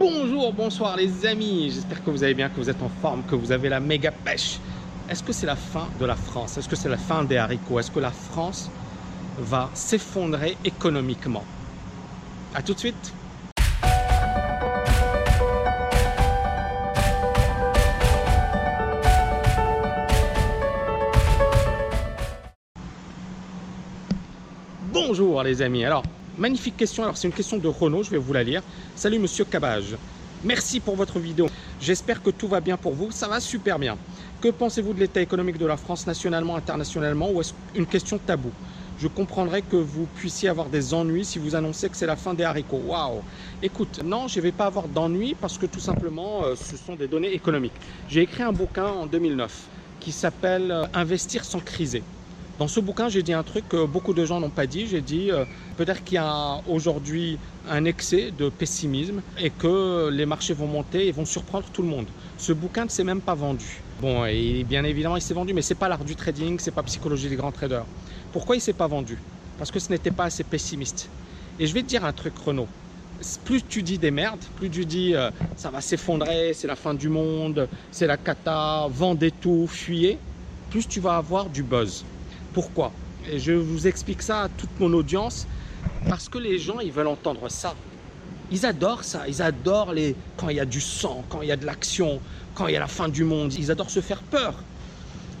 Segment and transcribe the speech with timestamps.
[0.00, 3.34] Bonjour, bonsoir les amis, j'espère que vous allez bien, que vous êtes en forme, que
[3.34, 4.58] vous avez la méga pêche.
[5.10, 6.56] Est-ce que c'est la fin de la France?
[6.56, 7.78] Est-ce que c'est la fin des haricots?
[7.78, 8.70] Est-ce que la France
[9.36, 11.44] va s'effondrer économiquement?
[12.54, 13.12] A tout de suite.
[24.94, 26.04] Bonjour les amis, alors
[26.40, 28.62] magnifique question, alors c'est une question de Renault, je vais vous la lire.
[28.94, 29.98] Salut monsieur Cabage,
[30.42, 31.46] merci pour votre vidéo,
[31.78, 33.98] j'espère que tout va bien pour vous, ça va super bien.
[34.40, 38.54] Que pensez-vous de l'état économique de la France nationalement, internationalement ou est-ce une question taboue?
[38.96, 42.32] Je comprendrais que vous puissiez avoir des ennuis si vous annoncez que c'est la fin
[42.32, 42.80] des haricots.
[42.84, 43.22] Waouh
[43.60, 46.96] Écoute, non, je ne vais pas avoir d'ennuis parce que tout simplement, euh, ce sont
[46.96, 47.80] des données économiques.
[48.06, 52.04] J'ai écrit un bouquin en 2009 qui s'appelle euh, Investir sans criser.
[52.60, 54.86] Dans ce bouquin, j'ai dit un truc que beaucoup de gens n'ont pas dit.
[54.86, 55.46] J'ai dit euh,
[55.78, 61.08] peut-être qu'il y a aujourd'hui un excès de pessimisme et que les marchés vont monter
[61.08, 62.10] et vont surprendre tout le monde.
[62.36, 63.82] Ce bouquin ne s'est même pas vendu.
[63.98, 66.82] Bon, et bien évidemment, il s'est vendu, mais c'est pas l'art du trading, c'est pas
[66.82, 67.86] psychologie des grands traders.
[68.30, 69.18] Pourquoi il s'est pas vendu?
[69.56, 71.08] Parce que ce n'était pas assez pessimiste.
[71.58, 72.68] Et je vais te dire un truc, Renaud.
[73.42, 76.92] Plus tu dis des merdes, plus tu dis euh, ça va s'effondrer, c'est la fin
[76.92, 80.18] du monde, c'est la cata, vendez tout, fuyez,
[80.68, 82.04] plus tu vas avoir du buzz.
[82.52, 82.92] Pourquoi?
[83.30, 85.46] Et je vous explique ça à toute mon audience
[86.08, 87.74] parce que les gens, ils veulent entendre ça.
[88.50, 91.52] Ils adorent ça, ils adorent les quand il y a du sang, quand il y
[91.52, 92.20] a de l'action,
[92.54, 94.54] quand il y a la fin du monde, ils adorent se faire peur.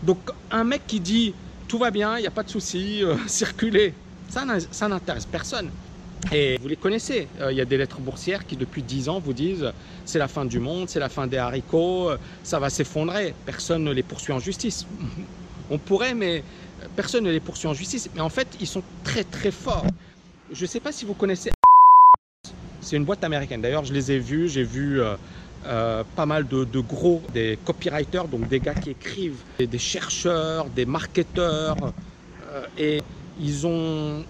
[0.04, 0.18] Donc
[0.50, 1.34] un mec qui dit
[1.66, 3.94] tout va bien, il n'y a pas de souci, euh, circulez,
[4.28, 5.70] ça, n'intéresse personne.
[6.32, 9.20] Et vous les connaissez, euh, il y a des lettres boursières qui depuis 10 ans
[9.20, 9.72] vous disent
[10.04, 13.84] c'est la fin du monde, c'est la fin des haricots, euh, ça va s'effondrer, personne
[13.84, 14.86] ne les poursuit en justice.
[15.70, 16.42] On pourrait, mais
[16.96, 18.08] personne ne les poursuit en justice.
[18.14, 19.86] Mais en fait, ils sont très très forts.
[20.52, 21.50] Je ne sais pas si vous connaissez.
[22.80, 23.60] C'est une boîte américaine.
[23.60, 24.48] D'ailleurs, je les ai vus.
[24.48, 25.14] J'ai vu euh,
[25.66, 30.86] euh, pas mal de, gros, des copywriters, donc des gars qui écrivent, des, chercheurs, des
[30.86, 31.76] marketeurs.
[32.50, 33.02] Euh, et
[33.38, 34.24] ils ont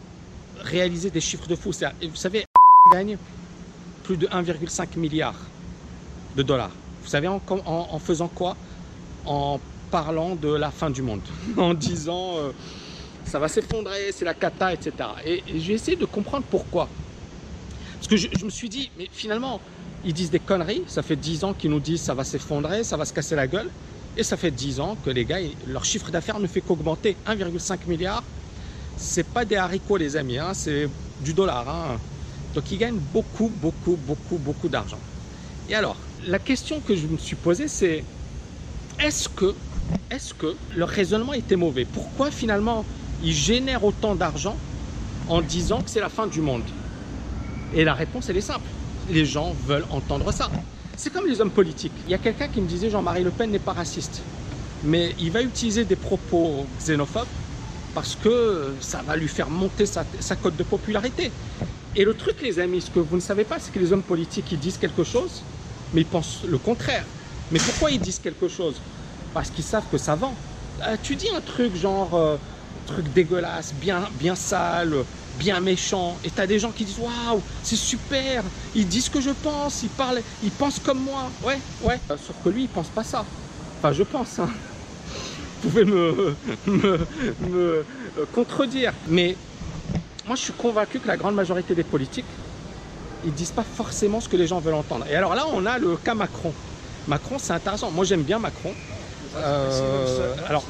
[0.61, 1.71] réalisé des chiffres de fou.
[2.03, 2.45] Vous savez,
[2.93, 3.17] gagne
[4.05, 5.37] plus de 1,5 milliard
[6.37, 6.73] de dollars.
[7.03, 8.57] Vous savez en, faisant quoi?
[9.91, 11.21] Parlant de la fin du monde,
[11.57, 12.53] en disant euh,
[13.25, 14.93] ça va s'effondrer, c'est la cata, etc.
[15.25, 16.89] Et, j'ai essayé de comprendre pourquoi.
[17.97, 19.61] Parce que je, me suis dit, mais finalement,
[20.05, 22.97] ils disent des conneries, ça fait 10 ans qu'ils nous disent ça va s'effondrer, ça
[22.97, 23.69] va se casser la gueule,
[24.17, 27.87] et ça fait 10 ans que les gars, leur chiffre d'affaires ne fait qu'augmenter 1,5
[27.87, 28.23] milliard.
[28.97, 30.89] C'est pas des haricots les amis, hein, c'est
[31.21, 31.69] du dollar.
[31.69, 31.99] Hein.
[32.55, 34.99] Donc ils gagnent beaucoup, beaucoup, beaucoup, beaucoup d'argent.
[35.69, 35.97] Et alors,
[36.27, 38.05] la question que je me suis posée, c'est
[38.99, 39.55] est-ce que
[40.11, 41.85] est-ce que leur raisonnement était mauvais?
[41.85, 42.87] Pourquoi finalement
[43.19, 44.61] ils génèrent autant d'argent
[45.27, 46.71] en disant que c'est la fin du monde?
[47.71, 48.71] Et la réponse, elle est simple.
[49.07, 50.57] Les gens veulent entendre ça.
[50.97, 52.03] C'est comme les hommes politiques.
[52.05, 54.29] Il y a quelqu'un qui me disait Jean-Marie Le Pen n'est pas raciste.
[54.83, 57.29] Mais il va utiliser des propos xénophobes
[57.95, 60.05] parce que ça va lui faire monter sa,
[60.37, 61.35] cote de popularité.
[61.95, 64.05] Et le truc, les amis, ce que vous ne savez pas, c'est que les hommes
[64.05, 65.47] politiques, ils disent quelque chose,
[65.93, 67.09] mais ils pensent le contraire.
[67.51, 68.83] Mais pourquoi ils disent quelque chose?
[69.33, 70.35] Parce qu'ils savent que ça vend.
[70.83, 72.37] Euh, tu dis un truc genre, euh,
[72.87, 74.95] truc dégueulasse, bien, bien sale,
[75.39, 78.43] bien méchant, et tu as des gens qui disent waouh, c'est super,
[78.75, 81.31] ils disent ce que je pense, ils parlent, ils pensent comme moi.
[81.43, 81.99] Ouais, ouais.
[82.11, 83.25] Euh, sauf que lui, il pense pas ça.
[83.79, 84.39] Enfin, je pense.
[84.39, 84.49] Hein.
[85.63, 86.35] Vous pouvez me
[88.33, 88.95] contredire.
[89.09, 89.37] Mais
[90.27, 92.25] moi, je suis convaincu que la grande majorité des politiques,
[93.25, 95.07] ils disent pas forcément ce que les gens veulent entendre.
[95.11, 96.55] Et alors là, on a le cas Macron.
[97.07, 97.91] Macron, c'est intéressant.
[97.91, 98.75] Moi, j'aime bien Macron.
[99.37, 100.65] Euh, alors,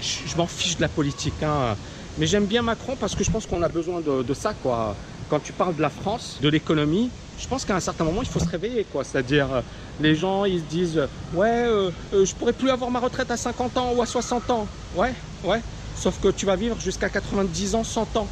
[0.00, 1.76] je, m'en fiche de la politique, hein.
[2.18, 4.94] mais j'aime bien Macron parce que je pense qu'on a besoin de, ça, quoi.
[5.28, 8.28] Quand tu parles de la France, de l'économie, je pense qu'à un certain moment, il
[8.28, 9.04] faut se réveiller, quoi.
[9.04, 9.60] C'est-à-dire, euh,
[10.00, 11.02] les gens, ils se disent,
[11.34, 14.66] ouais, euh, je pourrais plus avoir ma retraite à 50 ans ou à 60 ans.
[14.94, 15.12] Ouais,
[15.44, 15.60] ouais.
[15.96, 18.28] Sauf que tu vas vivre jusqu'à 90 ans, 100 ans.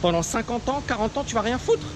[0.00, 1.86] Pendant 50 ans, 40 ans, tu vas rien foutre.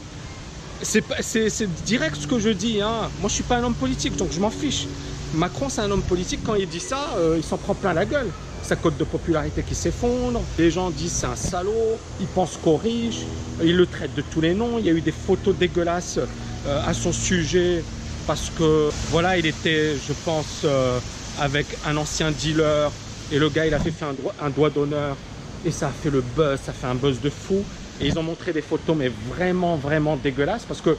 [0.83, 2.83] C'est direct ce que je dis.
[2.83, 3.09] Hein.
[3.21, 4.87] Moi, je suis pas un homme politique, donc je m'en fiche.
[5.32, 8.04] Macron, c'est un homme politique, quand il dit ça, euh, il s'en prend plein la
[8.04, 8.28] gueule.
[8.62, 12.76] Sa cote de popularité qui s'effondre, les gens disent c'est un salaud, il pense qu'aux
[12.76, 13.22] riches,
[13.62, 16.18] il le traite de tous les noms, il y a eu des photos dégueulasses
[16.66, 17.82] euh, à son sujet
[18.26, 20.98] parce que voilà, il était, je pense, euh,
[21.41, 22.91] avec un ancien dealer
[23.30, 24.15] et le gars, il a fait, un,
[24.47, 25.16] un doigt d'honneur
[25.65, 27.62] et ça a fait le buzz, ça a fait un buzz de fou.
[28.00, 30.97] Et ils ont montré des photos, mais vraiment, vraiment dégueulasses parce que,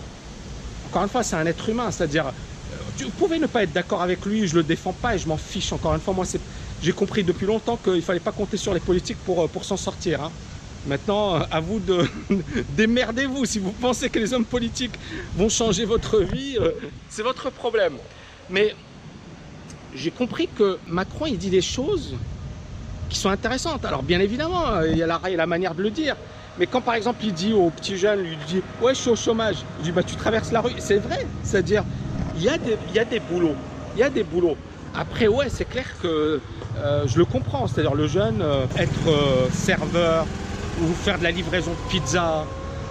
[0.87, 2.25] encore une fois, c'est un être humain, c'est-à-dire
[3.03, 5.37] vous pouvez ne pas être d'accord avec lui, je le défends pas et je m'en
[5.37, 5.71] fiche.
[5.73, 6.25] Encore une fois, moi,
[6.81, 9.77] j'ai compris depuis longtemps qu'il fallait pas compter sur les politiques pour, euh, pour s'en
[9.77, 10.23] sortir.
[10.23, 10.31] Hein.
[10.87, 12.07] Maintenant, à vous de
[12.77, 13.45] démerdez-vous.
[13.45, 14.93] Si vous pensez que les hommes politiques
[15.35, 16.71] vont changer votre vie, euh,
[17.09, 17.93] c'est votre problème.
[18.49, 18.75] Mais
[19.95, 22.15] j'ai compris que Macron, il dit des choses
[23.09, 23.85] qui sont intéressantes.
[23.85, 26.15] Alors bien évidemment, il y a la, manière de le dire.
[26.59, 29.15] Mais quand par exemple il dit aux petits jeunes, il dit ouais je suis au
[29.15, 31.83] chômage, je dis bah tu traverses la rue, c'est vrai, c'est-à-dire
[32.37, 33.55] il y, a des, boulots,
[33.95, 34.57] il y a des boulots.
[34.93, 36.39] Après ouais c'est clair que
[36.77, 40.25] euh, je le comprends, c'est-à-dire le jeune, euh, être euh, serveur
[40.81, 42.45] ou faire de la livraison de pizza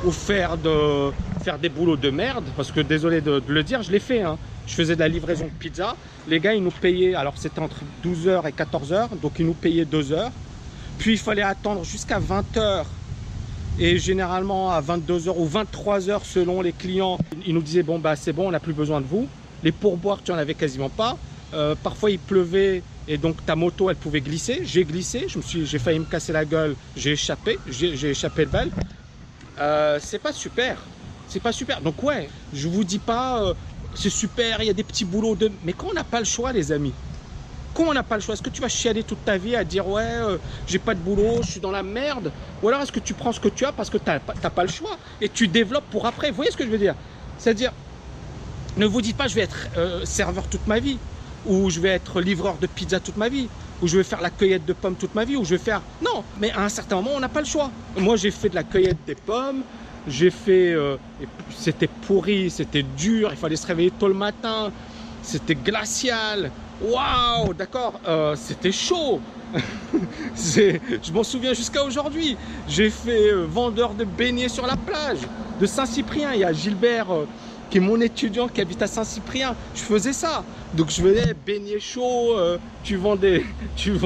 [0.05, 1.11] ou faire, de,
[1.43, 4.23] faire des boulots de merde, parce que désolé de, de le dire, je l'ai fait,
[4.23, 4.39] hein.
[4.67, 5.97] je faisais de la livraison de pizza,
[6.29, 9.85] les gars ils nous payaient, alors c'était entre 12h et 14h, donc ils nous payaient
[9.85, 10.33] 2 heures,
[10.99, 12.85] puis il fallait attendre jusqu'à 20h
[13.79, 18.33] et généralement à 22h ou 23h selon les clients, ils nous disaient bon bah c'est
[18.33, 19.27] bon, on n'a plus besoin de vous.
[19.63, 21.17] Les pourboires, tu en avais quasiment pas.
[21.53, 24.61] Euh, parfois il pleuvait et donc ta moto elle pouvait glisser.
[24.65, 28.71] J'ai glissé, j'ai failli me casser la gueule, j'ai échappé, j'ai échappé le bal.
[29.59, 30.79] Euh, c'est pas super,
[31.29, 31.81] c'est pas super.
[31.81, 33.55] Donc ouais, je vous dis pas euh,
[33.95, 36.25] c'est super, il y a des petits boulots de, mais quand on n'a pas le
[36.25, 36.93] choix les amis,
[37.75, 39.65] quand on n'a pas le choix, est-ce que tu vas chialer toute ta vie à
[39.65, 42.31] dire ouais, euh, j'ai pas de boulot, je suis dans la merde?
[42.63, 44.63] Ou alors est-ce que tu prends ce que tu as parce que tu n'as pas
[44.63, 46.31] le choix et tu développes pour après?
[46.31, 46.95] Vous voyez ce que je veux dire?
[47.39, 47.73] C'est-à-dire,
[48.77, 50.99] ne vous dites pas je vais être euh, serveur toute ma vie,
[51.47, 53.49] ou je vais être livreur de pizza toute ma vie,
[53.83, 55.83] ou je vais faire la cueillette de pommes toute ma vie, ou je vais faire...
[56.03, 57.71] Non, mais à un certain moment, on n'a pas le choix.
[57.99, 59.63] Moi, j'ai fait de la cueillette des pommes,
[60.09, 60.73] j'ai fait...
[60.73, 60.97] euh,
[61.51, 64.73] c'était pourri, c'était dur, il fallait se réveiller tôt le matin,
[65.23, 66.51] c'était glacial.
[66.81, 69.21] Waouh, d'accord, euh, c'était chaud.
[70.37, 72.37] Je m'en souviens jusqu'à aujourd'hui.
[72.69, 75.21] J'ai fait euh, vendeur de beignets sur la plage
[75.61, 76.33] de Saint-Cyprien.
[76.35, 77.29] Il y a Gilbert euh,
[77.71, 79.55] qui est mon étudiant qui habite à Saint-Cyprien.
[79.75, 80.45] Je faisais ça.
[80.75, 83.97] Donc je venais beignets chauds, euh, tu vends des tu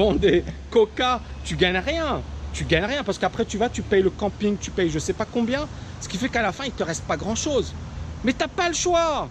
[0.69, 2.21] coca, tu gagnes rien.
[2.53, 5.13] Tu gagnes rien parce qu'après tu vas, tu payes le camping, tu payes je sais
[5.13, 5.67] pas combien,
[6.01, 7.73] ce qui fait qu'à la fin il te reste pas grand-chose.
[8.23, 9.29] Mais t'as pas le choix.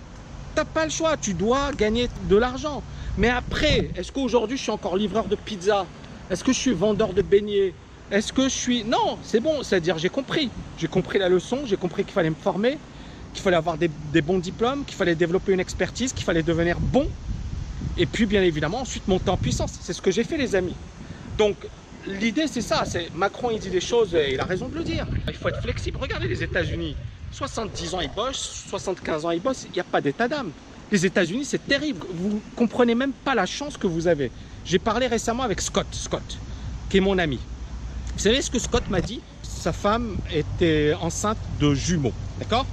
[0.55, 2.83] T'as pas le choix, tu dois gagner de l'argent.
[3.19, 5.85] Mais après, est-ce qu'aujourd'hui je suis encore livreur de pizza?
[6.31, 7.75] Est-ce que je suis vendeur de beignets?
[8.13, 8.85] Est-ce que je suis...
[8.85, 10.49] Non, c'est bon, c'est-à-dire j'ai compris.
[10.79, 12.79] J'ai compris la leçon, j'ai compris qu'il fallait me former,
[13.35, 13.89] qu'il fallait avoir des,
[14.23, 17.09] bons diplômes, qu'il fallait développer une expertise, qu'il fallait devenir bon.
[17.99, 19.77] Et puis bien évidemment ensuite monter en puissance.
[19.81, 20.77] C'est ce que j'ai fait les amis.
[21.37, 21.57] Donc
[22.07, 24.85] l'idée c'est ça, c'est Macron il dit des choses et il a raison de le
[24.85, 25.09] dire.
[25.27, 25.99] Il faut être flexible.
[26.01, 26.95] Regardez les États-Unis.
[27.33, 30.53] 70 ans ils bossent, 75 ans ils bossent, il n'y a pas d'état d'âme.
[30.91, 32.07] Les États-Unis, c'est terrible.
[32.15, 34.31] Vous comprenez même pas la chance que vous avez.
[34.65, 36.39] J'ai parlé récemment avec Scott, Scott,
[36.89, 37.39] qui est mon ami.
[38.15, 39.21] Vous savez ce que Scott m'a dit?
[39.43, 42.67] Sa femme était enceinte de jumeaux, d'accord?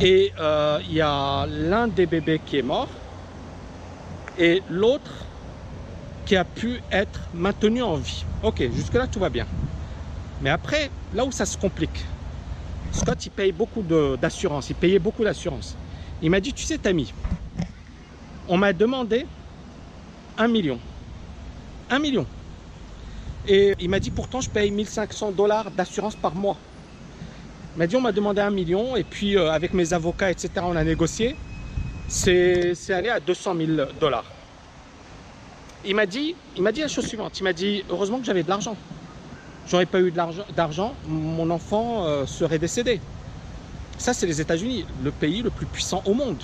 [0.00, 2.88] Et euh, il y a l'un des bébés qui est mort
[4.38, 5.10] et l'autre
[6.24, 8.24] qui a pu être maintenu en vie.
[8.42, 9.46] Ok, jusque-là tout va bien.
[10.40, 12.04] Mais après, là où ça se complique,
[12.92, 15.76] Scott il paye beaucoup d'assurance, il payait beaucoup d'assurance.
[16.22, 17.12] Il m'a dit, tu sais Tammy,
[18.48, 19.26] on m'a demandé
[20.38, 20.78] un million.
[21.90, 22.26] Un million.
[23.48, 26.56] Et il m'a dit, pourtant je paye 1500 dollars d'assurance par mois.
[27.74, 30.50] Il m'a dit, on m'a demandé un million et puis euh, avec mes avocats, etc.,
[30.62, 31.34] on a négocié.
[32.06, 33.70] C'est allé à 200 000
[34.00, 34.24] dollars.
[35.84, 37.40] Il m'a dit, il dit la chose suivante.
[37.40, 38.76] Il m'a dit, heureusement que j'avais de l'argent.
[39.66, 43.00] J'aurais pas eu d'argent, mon enfant euh, serait décédé.
[44.02, 46.42] Ça, c'est les États-Unis, le pays le plus puissant au monde.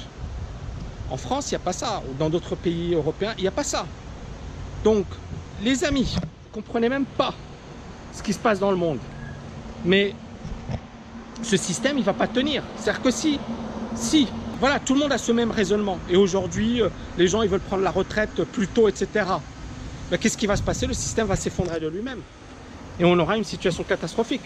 [1.11, 2.05] En France, il n'y a pas ça.
[2.17, 3.85] Dans d'autres pays européens, il n'y a pas ça.
[4.85, 5.07] Donc,
[5.65, 7.35] les amis, vous comprenez même pas
[8.13, 9.01] ce qui se passe dans le monde.
[9.85, 10.15] Mais
[11.43, 12.63] ce système, il va pas tenir.
[12.77, 13.41] C'est-à-dire que si,
[13.97, 14.29] si,
[14.61, 15.99] voilà, tout le monde a ce même raisonnement.
[16.09, 19.09] Et aujourd'hui, euh, les gens, ils veulent prendre la retraite plus tôt, etc.
[20.13, 20.87] Ben, Qu'est-ce qui va se passer?
[20.87, 22.21] Le système va s'effondrer de lui-même.
[23.01, 24.43] Et on aura une situation catastrophique.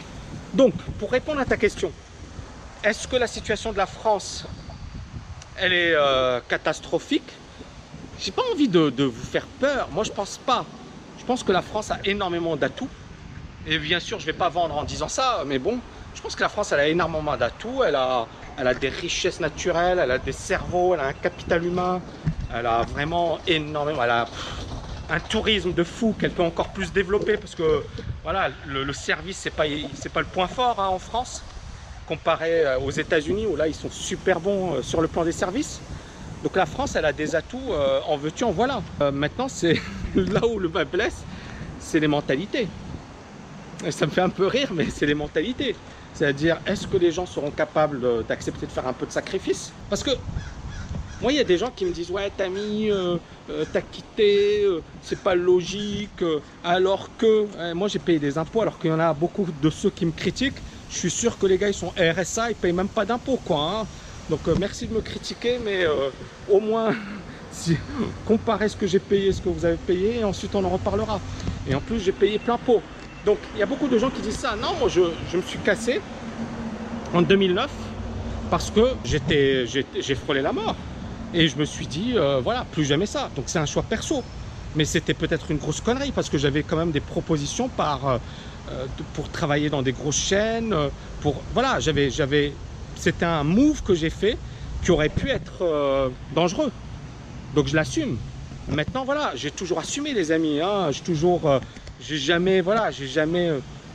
[0.54, 1.92] Donc, pour répondre à ta question,
[2.84, 4.44] est-ce que la situation de la France,
[5.56, 7.30] elle est euh, catastrophique?
[8.20, 9.88] J'ai pas envie de, vous faire peur.
[9.92, 10.64] Moi, je pense pas.
[11.18, 12.88] Je pense que la France a énormément d'atouts.
[13.66, 15.78] Et bien sûr, je vais pas vendre en disant ça, mais bon,
[16.14, 17.82] je pense que la France, a énormément d'atouts.
[17.84, 18.26] Elle a,
[18.74, 22.00] des richesses naturelles, elle a des cerveaux, elle a un capital humain.
[22.54, 24.02] Elle a vraiment énormément.
[24.02, 24.28] Elle a
[25.10, 27.82] un tourisme de fou qu'elle peut encore plus développer parce que
[28.24, 29.64] voilà, le, service, c'est pas,
[30.12, 31.42] pas le point fort hein, en France
[32.06, 35.32] comparé euh, aux États-Unis où là ils sont super bons euh, sur le plan des
[35.32, 35.80] services.
[36.42, 38.82] Donc la France, elle a des atouts, euh, en veux-tu, en voilà.
[39.12, 39.74] Maintenant, c'est
[40.14, 41.24] là où le bas blesse,
[41.78, 42.68] c'est les mentalités.
[43.90, 45.76] Ça me fait un peu rire, mais c'est les mentalités.
[46.12, 49.72] C'est-à-dire, est-ce que les gens seront capables d'accepter de faire un peu de sacrifice?
[49.88, 50.10] Parce que
[51.20, 52.90] Moi, il y a des gens qui me disent Ouais, t'as mis,
[53.72, 54.66] t'as quitté,
[55.00, 56.24] c'est pas logique.
[56.64, 59.90] alors que moi, j'ai payé des impôts, alors qu'il y en a beaucoup de ceux
[59.90, 60.62] qui me critiquent.
[60.92, 63.80] Je suis sûr que les gars, ils sont RSA, ils payent même pas d'impôts, quoi.
[63.80, 63.86] Hein.
[64.28, 65.86] Donc, merci de me critiquer, mais
[66.48, 66.94] au moins,
[68.26, 71.18] comparez ce que j'ai payé ce que vous avez payé, et ensuite on en reparlera.
[71.68, 72.82] Et en plus, j'ai payé plein pot.
[73.24, 74.54] Donc, il y a beaucoup de gens qui disent ça.
[74.54, 76.00] Non, moi, je, je me suis cassé
[77.14, 77.70] en 2009
[78.50, 80.76] parce que j'ai frôlé la mort.
[81.32, 83.30] Et je me suis dit, euh, voilà, plus jamais ça.
[83.34, 84.22] Donc c'est un choix perso.
[84.74, 88.18] Mais c'était peut-être une grosse connerie parce que j'avais quand même des propositions euh,
[88.70, 90.74] euh, pour travailler dans des grosses chaînes.
[91.20, 92.52] Pour, voilà, j'avais, j'avais,
[92.96, 94.38] c'était un move que j'ai fait
[94.82, 96.72] qui aurait pu être dangereux.
[97.54, 98.16] Donc je l'assume.
[98.68, 100.60] Maintenant, voilà, j'ai toujours assumé, les amis.
[100.60, 100.90] Hein.
[100.90, 101.60] j'ai toujours,
[102.00, 103.50] j'ai jamais, voilà, j'ai jamais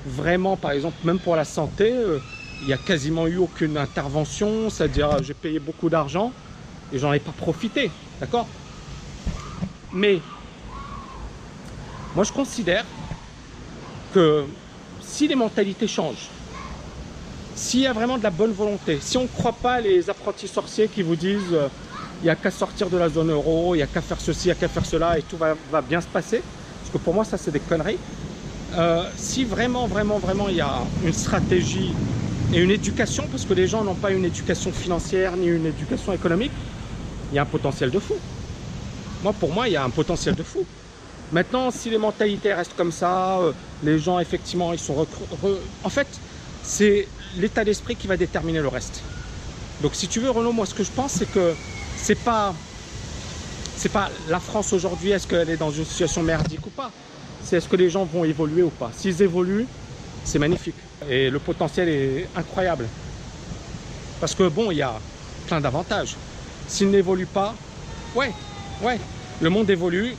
[0.05, 1.93] vraiment, par exemple, même pour la santé,
[2.61, 4.69] il n'y a quasiment eu aucune intervention.
[4.69, 6.31] C'est-à-dire, j'ai payé beaucoup d'argent
[6.93, 8.47] et j'en ai pas profité, d'accord?
[9.93, 10.19] Mais
[12.17, 12.83] moi je considère
[14.11, 14.45] que
[15.01, 16.29] si les mentalités changent,
[17.55, 20.47] s'il y a vraiment de la bonne volonté, si on ne croit pas les apprentis
[20.47, 21.67] sorciers qui vous disent euh,
[22.21, 24.45] il n'y a qu'à sortir de la zone euro, il n'y a qu'à faire ceci,
[24.45, 26.41] il n'y a qu'à faire cela et tout va, bien se passer,
[26.79, 27.99] parce que pour moi ça c'est des conneries.
[28.75, 30.73] Euh, si vraiment, vraiment, vraiment il y a
[31.05, 31.93] une stratégie
[32.51, 36.13] et une éducation, parce que les gens n'ont pas une éducation financière ni une éducation
[36.13, 36.53] économique,
[37.31, 38.15] il y a un potentiel de fou.
[39.21, 40.65] Moi, pour moi, il y a un potentiel de fou.
[41.31, 43.51] Maintenant, si les mentalités restent comme ça, euh,
[43.83, 45.05] les gens, effectivement, ils sont...
[45.83, 46.07] En fait,
[46.63, 47.07] c'est
[47.37, 49.01] l'état d'esprit qui va déterminer le reste.
[49.81, 51.53] Donc, si tu veux, Renaud, moi, ce que je pense, c'est que
[51.97, 52.53] c'est pas...
[53.75, 56.91] C'est pas la France aujourd'hui, est-ce qu'elle est dans une situation merdique ou pas?
[57.43, 58.89] C'est est-ce que les gens vont évoluer ou pas?
[58.97, 59.67] S'ils évoluent,
[60.23, 60.75] c'est magnifique.
[61.07, 62.87] Et le potentiel est incroyable.
[64.19, 64.99] Parce que bon, il y a
[65.45, 66.15] plein d'avantages.
[66.67, 67.53] S'il n'évolue pas,
[68.15, 68.33] ouais,
[68.81, 68.99] ouais,
[69.41, 70.15] le monde évolue.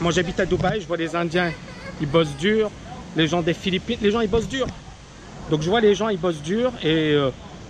[0.00, 1.52] Moi j'habite à Dubaï, je vois les Indiens,
[2.00, 2.70] ils bossent dur.
[3.16, 4.66] Les gens des Philippines, les gens ils bossent dur.
[5.50, 7.14] Donc je vois les gens ils bossent dur et,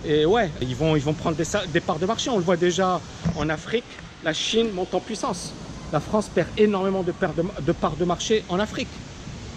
[0.07, 2.29] euh, ouais, ils vont, ils vont prendre des, parts de marché.
[2.29, 2.99] On le voit déjà
[3.35, 3.83] en Afrique,
[4.23, 5.53] la Chine monte en puissance.
[5.91, 7.13] La France perd énormément de,
[7.61, 8.89] de, parts de marché en Afrique.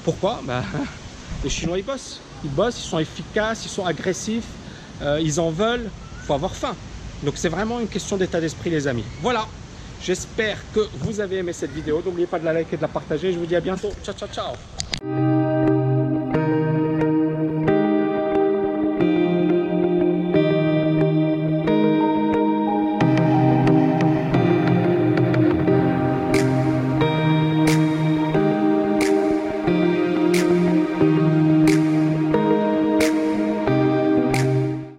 [0.05, 0.41] Pourquoi?
[0.45, 0.63] Bah,
[1.45, 2.21] Les Chinois ils bossent.
[2.45, 4.45] Ils bossent, ils sont efficaces, ils sont agressifs,
[5.03, 5.91] euh, ils en veulent.
[6.23, 6.77] Il faut avoir faim.
[7.23, 9.05] Donc c'est vraiment une question d'état d'esprit les amis.
[9.23, 9.47] Voilà,
[10.03, 12.03] j'espère que vous avez aimé cette vidéo.
[12.05, 13.33] N'oubliez pas de la liker et de la partager.
[13.33, 13.91] Je vous dis à bientôt.
[14.03, 15.18] Ciao, ciao, ciao.